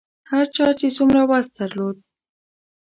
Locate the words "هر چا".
0.31-0.67